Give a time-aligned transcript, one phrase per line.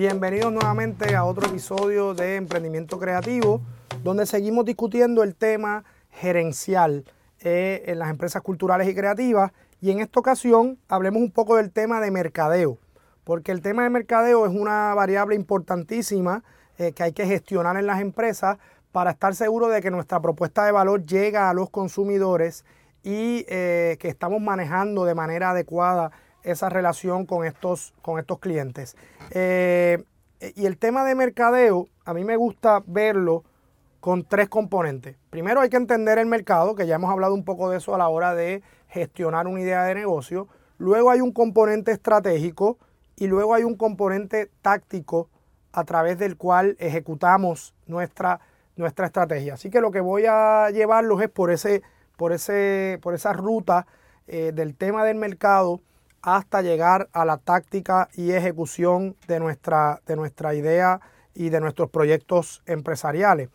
[0.00, 3.60] Bienvenidos nuevamente a otro episodio de Emprendimiento Creativo,
[4.02, 7.04] donde seguimos discutiendo el tema gerencial
[7.40, 9.52] eh, en las empresas culturales y creativas.
[9.78, 12.78] Y en esta ocasión hablemos un poco del tema de mercadeo,
[13.24, 16.44] porque el tema de mercadeo es una variable importantísima
[16.78, 18.56] eh, que hay que gestionar en las empresas
[18.92, 22.64] para estar seguro de que nuestra propuesta de valor llega a los consumidores
[23.02, 26.10] y eh, que estamos manejando de manera adecuada
[26.42, 28.96] esa relación con estos, con estos clientes.
[29.30, 30.02] Eh,
[30.54, 33.44] y el tema de mercadeo, a mí me gusta verlo
[34.00, 35.16] con tres componentes.
[35.28, 37.98] Primero hay que entender el mercado, que ya hemos hablado un poco de eso a
[37.98, 40.48] la hora de gestionar una idea de negocio.
[40.78, 42.78] Luego hay un componente estratégico
[43.16, 45.28] y luego hay un componente táctico
[45.72, 48.40] a través del cual ejecutamos nuestra,
[48.76, 49.54] nuestra estrategia.
[49.54, 51.82] Así que lo que voy a llevarlos es por, ese,
[52.16, 53.86] por, ese, por esa ruta
[54.26, 55.82] eh, del tema del mercado
[56.22, 61.00] hasta llegar a la táctica y ejecución de nuestra, de nuestra idea
[61.34, 63.48] y de nuestros proyectos empresariales.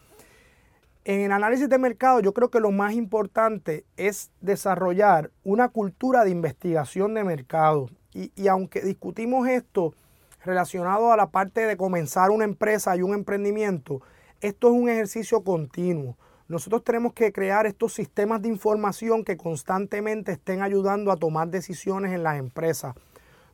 [1.04, 6.24] En el análisis de mercado yo creo que lo más importante es desarrollar una cultura
[6.24, 7.90] de investigación de mercado.
[8.12, 9.94] Y, y, aunque discutimos esto
[10.44, 14.02] relacionado a la parte de comenzar una empresa y un emprendimiento,
[14.42, 16.18] esto es un ejercicio continuo.
[16.48, 22.14] Nosotros tenemos que crear estos sistemas de información que constantemente estén ayudando a tomar decisiones
[22.14, 22.96] en las empresas.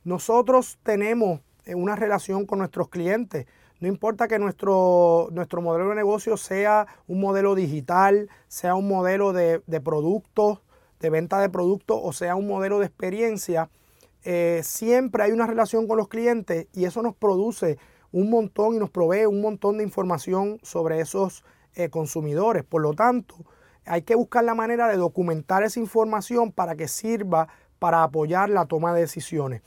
[0.04, 3.46] Nosotros tenemos eh, una relación con nuestros clientes.
[3.80, 9.32] No importa que nuestro, nuestro modelo de negocio sea un modelo digital, sea un modelo
[9.32, 10.60] de, productos,
[11.00, 13.70] de venta de productos o sea un modelo de experiencia,
[14.24, 17.80] eh, siempre hay una relación con los clientes y eso nos produce
[18.12, 21.44] un montón y nos provee un montón de información sobre esos
[21.76, 22.64] eh, consumidores.
[22.64, 23.36] Por lo tanto,
[23.86, 27.48] hay que buscar la manera de documentar esa información para que sirva
[27.80, 29.62] para apoyar la toma de decisiones.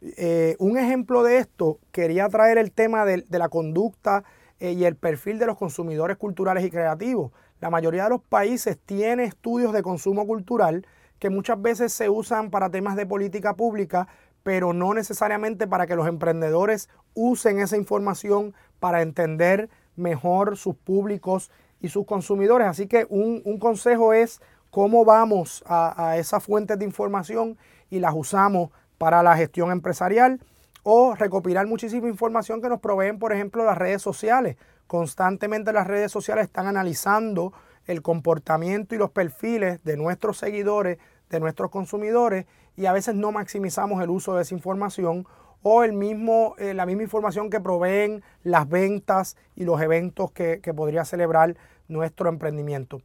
[0.00, 4.24] Eh, un ejemplo de esto, quería traer el tema de, la conducta
[4.60, 7.32] eh, y el perfil de los consumidores culturales y creativos.
[7.60, 10.86] La mayoría de los países tiene estudios de consumo cultural
[11.18, 14.06] que muchas veces se usan para temas de política pública,
[14.44, 21.50] pero no necesariamente para que los emprendedores usen esa información para entender mejor sus públicos
[21.80, 22.66] y sus consumidores.
[22.66, 27.58] Así que un, consejo es cómo vamos a, esas fuentes de información
[27.90, 30.40] y las usamos para la gestión empresarial
[30.82, 34.56] o recopilar muchísima información que nos proveen, por ejemplo, las redes sociales.
[34.86, 37.52] Constantemente las redes sociales están analizando
[37.86, 40.98] el comportamiento y los perfiles de nuestros seguidores,
[41.30, 45.26] de nuestros consumidores, y a veces no maximizamos el uso de esa información
[45.62, 50.60] o el mismo, eh, la misma información que proveen las ventas y los eventos que,
[50.60, 51.56] que podría celebrar
[51.88, 53.00] nuestro emprendimiento.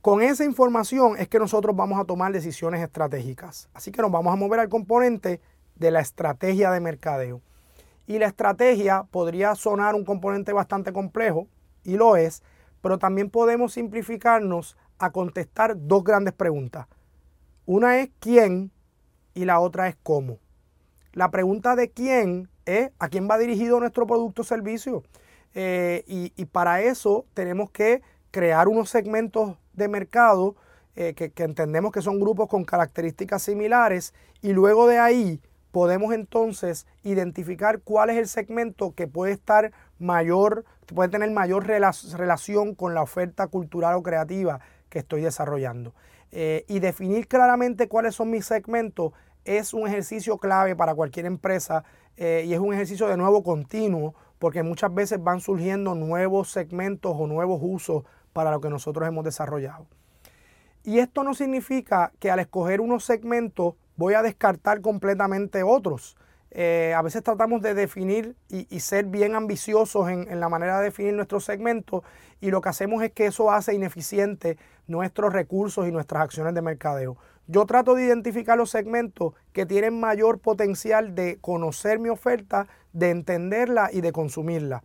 [0.00, 3.68] Con esa información es que nosotros vamos a tomar decisiones estratégicas.
[3.74, 5.40] Así que nos vamos a mover al componente
[5.74, 7.40] de la estrategia de mercadeo.
[8.06, 11.48] Y la estrategia podría sonar un componente bastante complejo,
[11.82, 12.42] y lo es,
[12.82, 16.86] pero también podemos simplificarnos a contestar dos grandes preguntas.
[17.64, 18.70] Una es quién
[19.34, 20.38] y la otra es cómo.
[21.16, 25.02] La pregunta de quién es a quién va dirigido nuestro producto o servicio.
[25.54, 30.56] Eh, y, para eso tenemos que crear unos segmentos de mercado
[30.94, 34.12] eh, que, entendemos que son grupos con características similares
[34.42, 35.40] y luego de ahí
[35.70, 42.74] podemos entonces identificar cuál es el segmento que puede estar mayor, puede tener mayor relación
[42.74, 44.60] con la oferta cultural o creativa
[44.90, 45.94] que estoy desarrollando.
[46.32, 49.12] Eh, y definir claramente cuáles son mis segmentos
[49.44, 51.84] es un ejercicio clave para cualquier empresa
[52.16, 57.14] eh, y es un ejercicio de nuevo continuo porque muchas veces van surgiendo nuevos segmentos
[57.16, 59.86] o nuevos usos para lo que nosotros hemos desarrollado.
[60.82, 66.16] Y esto no significa que al escoger unos segmentos voy a descartar completamente otros.
[66.52, 71.14] Eh, a veces tratamos de definir y, ser bien ambiciosos en, la manera de definir
[71.14, 72.02] nuestros segmentos
[72.40, 74.56] y lo que hacemos es que eso hace ineficiente
[74.86, 77.16] nuestros recursos y nuestras acciones de mercadeo.
[77.48, 83.10] Yo trato de identificar los segmentos que tienen mayor potencial de conocer mi oferta, de
[83.10, 84.82] entenderla y de consumirla.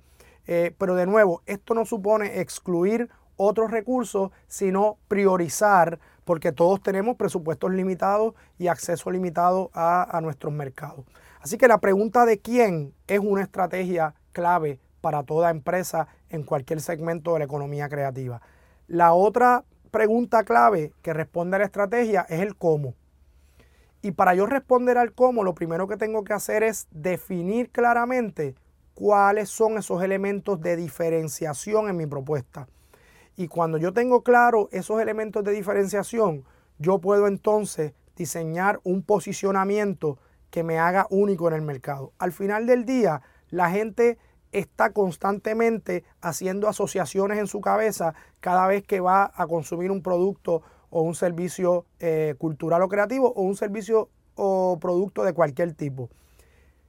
[0.48, 7.16] Eh, pero de nuevo, esto no supone excluir otros recursos, sino priorizar, porque todos tenemos
[7.16, 11.06] presupuestos limitados y acceso limitado a nuestros mercados.
[11.42, 16.82] Así que la pregunta de quién es una estrategia clave para toda empresa en cualquier
[16.82, 18.42] segmento de la economía creativa.
[18.88, 22.94] La otra pregunta clave que responde a la estrategia es el cómo.
[24.04, 28.56] Y para yo responder al cómo, lo primero que tengo que hacer es definir claramente
[28.94, 32.68] cuáles son esos elementos de diferenciación en mi propuesta.
[33.36, 36.44] Y cuando yo tengo claro esos elementos de diferenciación,
[36.78, 40.20] yo puedo entonces diseñar un posicionamiento
[40.52, 42.14] que me haga único en el mercado.
[42.20, 44.20] Al final del día, la gente
[44.52, 50.62] está constantemente haciendo asociaciones en su cabeza cada vez que va a consumir un producto
[50.90, 56.10] o un servicio eh, cultural o creativo o un servicio o producto de cualquier tipo.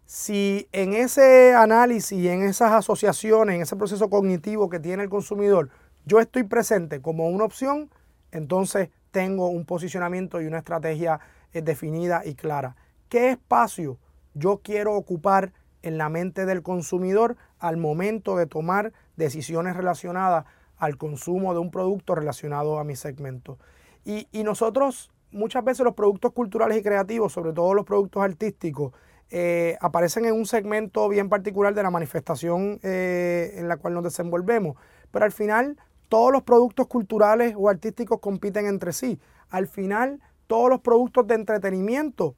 [0.04, 5.70] Si en ese análisis, en esas asociaciones, en ese proceso cognitivo que tiene el consumidor,
[6.04, 7.90] yo estoy presente como una opción,
[8.32, 11.20] entonces tengo un posicionamiento y una estrategia
[11.52, 12.76] eh, definida y clara.
[13.12, 13.98] ¿Qué espacio
[14.32, 20.46] yo quiero ocupar en la mente del consumidor al momento de tomar decisiones relacionadas
[20.78, 23.58] al consumo de un producto relacionado a mi segmento?
[24.06, 28.94] Y, nosotros, muchas veces los productos culturales y creativos, sobre todo los productos artísticos,
[29.28, 34.04] eh, aparecen en un segmento bien particular de la manifestación eh, en la cual nos
[34.04, 34.78] desenvolvemos.
[35.10, 35.76] Pero al final
[36.08, 39.20] todos los productos culturales o artísticos compiten entre sí.
[39.50, 42.36] Al final, todos los productos de entretenimiento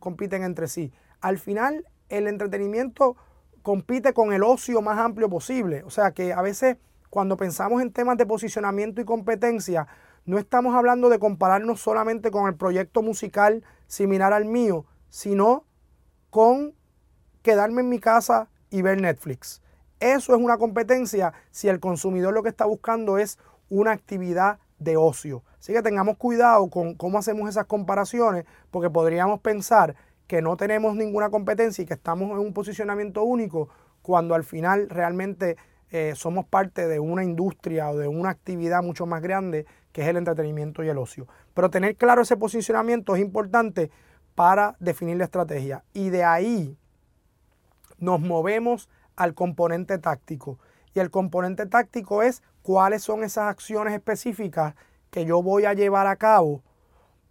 [0.00, 0.92] compiten entre sí.
[1.20, 3.16] Al final, el entretenimiento
[3.62, 5.82] compite con el ocio más amplio posible.
[5.84, 6.76] O sea que a veces
[7.08, 9.86] cuando pensamos en temas de posicionamiento y competencia,
[10.26, 15.64] no estamos hablando de compararnos solamente con el proyecto musical similar al mío, sino
[16.30, 16.74] con
[17.42, 19.62] quedarme en mi casa y ver Netflix.
[20.00, 24.96] Eso es una competencia si el consumidor lo que está buscando es una actividad de
[24.96, 25.42] ocio.
[25.64, 29.96] Así que tengamos cuidado con cómo hacemos esas comparaciones, porque podríamos pensar
[30.26, 33.70] que no tenemos ninguna competencia y que estamos en un posicionamiento único,
[34.02, 35.56] cuando al final realmente
[35.90, 40.08] eh, somos parte de una industria o de una actividad mucho más grande que es
[40.08, 41.28] el entretenimiento y el ocio.
[41.54, 43.90] Pero tener claro ese posicionamiento es importante
[44.34, 45.82] para definir la estrategia.
[45.94, 46.76] Y de ahí
[47.96, 50.58] nos movemos al componente táctico.
[50.92, 54.74] Y el componente táctico es cuáles son esas acciones específicas
[55.14, 56.64] que yo voy a llevar a cabo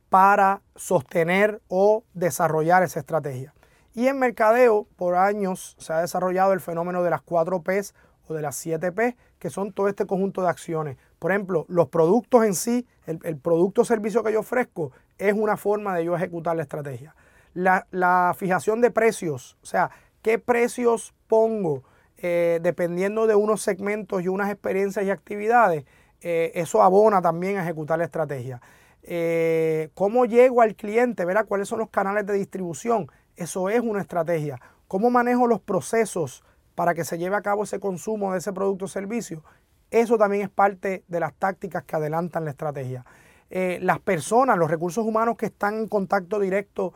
[0.07, 3.53] para sostener o desarrollar esa estrategia.
[3.93, 7.93] Y en mercadeo, por años se ha desarrollado el fenómeno de las 4 Ps
[8.29, 10.97] o de las 7 P, que son todo este conjunto de acciones.
[11.19, 15.57] Por ejemplo, los productos en sí, el, producto o servicio que yo ofrezco, es una
[15.57, 17.13] forma de yo ejecutar la estrategia.
[17.53, 19.91] La, fijación de precios, o sea,
[20.21, 21.83] qué precios pongo
[22.15, 25.83] eh, dependiendo de unos segmentos y unas experiencias y actividades,
[26.23, 28.61] eh, eso abona también a ejecutar la estrategia.
[29.03, 31.25] Eh, ¿Cómo llego al cliente?
[31.25, 33.11] ¿Verá cuáles son los canales de distribución?
[33.35, 34.59] Eso es una estrategia.
[34.87, 36.43] ¿Cómo manejo los procesos
[36.75, 39.43] para que se lleve a cabo ese consumo de ese producto o servicio?
[39.91, 43.05] Eso también es parte de las tácticas que adelantan la estrategia.
[43.49, 46.93] las personas, los recursos humanos que están en contacto directo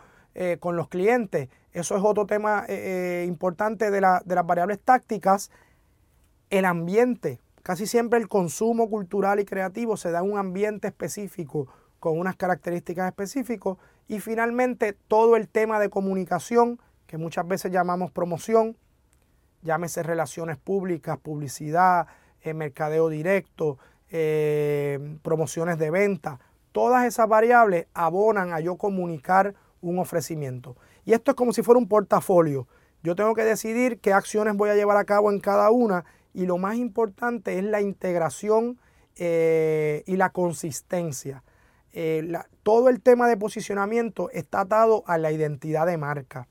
[0.60, 5.52] con los clientes, eso es otro tema eh, eh, importante de, las variables tácticas.
[6.50, 7.40] El ambiente.
[7.68, 11.68] Casi siempre el consumo cultural y creativo se da en un ambiente específico
[12.00, 13.76] con unas características específicas.
[14.08, 18.78] Y finalmente todo el tema de comunicación, que muchas veces llamamos promoción,
[19.64, 22.08] llámese relaciones públicas, publicidad,
[22.40, 23.78] eh, mercadeo directo,
[25.22, 26.40] promociones de venta.
[26.72, 30.78] Todas esas variables abonan a yo comunicar un ofrecimiento.
[31.04, 32.66] Y esto es como si fuera un portafolio.
[33.04, 36.06] Yo tengo que decidir qué acciones voy a llevar a cabo en cada una
[36.38, 38.80] y lo más importante es la integración
[39.16, 41.44] eh, y la consistencia.
[41.94, 46.48] Eh, todo el tema de posicionamiento está atado a la identidad de marca.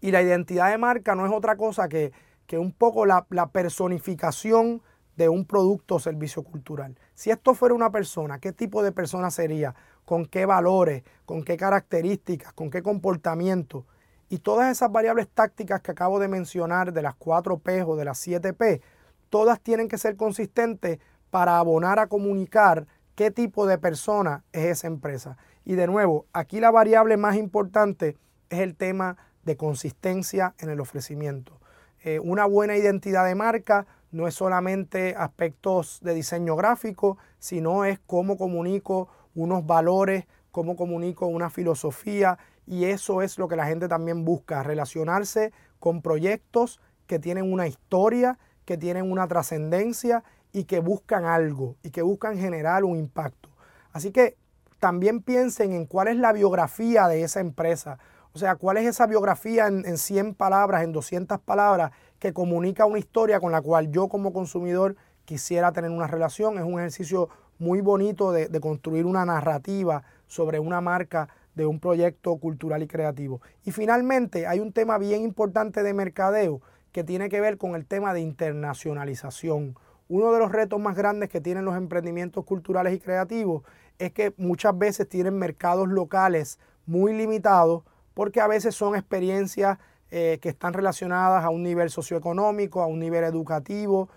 [0.00, 2.12] Y la identidad de marca no es otra cosa que,
[2.46, 4.80] que un poco la, la personificación
[5.16, 6.98] de un producto o servicio cultural.
[7.12, 9.74] Si esto fuera una persona, ¿qué tipo de persona sería?
[10.04, 13.86] con qué valores, con qué características, con qué comportamiento.
[14.32, 18.06] Y todas esas variables tácticas que acabo de mencionar de las 4 P o de
[18.06, 18.80] las 7 P,
[19.28, 24.86] todas tienen que ser consistentes para abonar a comunicar qué tipo de persona es esa
[24.86, 25.36] empresa.
[25.66, 28.16] Y de nuevo, aquí la variable más importante
[28.48, 31.60] es el tema de consistencia en el ofrecimiento.
[32.02, 37.98] Eh, una buena identidad de marca no es solamente aspectos de diseño gráfico, sino es
[38.06, 43.88] cómo comunico unos valores, cómo comunico una filosofía y eso es lo que la gente
[43.88, 50.80] también busca, relacionarse con proyectos que tienen una historia, que tienen una trascendencia y que
[50.80, 53.48] buscan algo y que buscan generar un impacto.
[53.92, 54.36] Así que
[54.78, 57.98] también piensen en cuál es la biografía de esa empresa.
[58.32, 62.86] O sea, cuál es esa biografía en, en 100 palabras, en 200 palabras, que comunica
[62.86, 66.56] una historia con la cual yo como consumidor quisiera tener una relación.
[66.58, 67.28] Es un ejercicio
[67.58, 73.40] muy bonito de, construir una narrativa sobre una marca de un proyecto cultural y creativo.
[73.64, 76.60] Y finalmente hay un tema bien importante de mercadeo
[76.92, 79.76] que tiene que ver con el tema de internacionalización.
[80.08, 83.62] Uno de los retos más grandes que tienen los emprendimientos culturales y creativos
[83.98, 89.78] es que muchas veces tienen mercados locales muy limitados porque a veces son experiencias
[90.10, 94.10] que están relacionadas a un nivel socioeconómico, a un nivel educativo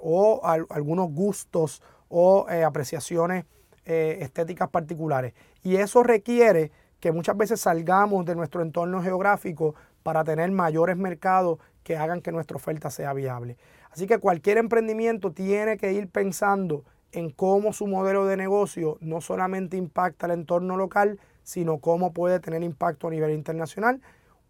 [0.00, 3.44] o a, algunos gustos o apreciaciones
[3.84, 5.34] estéticas particulares.
[5.62, 11.58] Y eso requiere que muchas veces salgamos de nuestro entorno geográfico para tener mayores mercados
[11.82, 13.58] que hagan que nuestra oferta sea viable.
[13.90, 19.20] Así que cualquier emprendimiento tiene que ir pensando en cómo su modelo de negocio no
[19.20, 24.00] solamente impacta el entorno local, sino cómo puede tener impacto a nivel internacional.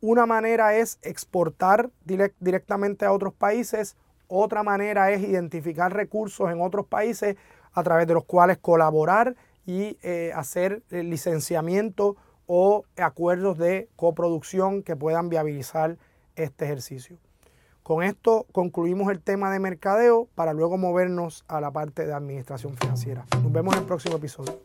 [0.01, 3.97] Una manera es exportar directamente a otros países,
[4.29, 7.37] otra manera es identificar recursos en otros países
[7.75, 12.17] a través de los cuales colaborar y eh, hacer licenciamiento
[12.47, 15.99] o acuerdos de coproducción que puedan viabilizar
[16.37, 17.19] este ejercicio.
[17.83, 22.77] Con esto concluimos el tema de mercadeo para luego movernos a la parte de administración
[22.77, 23.27] financiera.
[23.43, 24.59] Nos vemos en el próximo episodio.